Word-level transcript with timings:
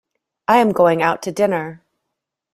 I 0.47 0.57
am 0.57 0.71
going 0.71 1.03
out 1.03 1.21
to 1.21 1.31
dinner. 1.31 1.83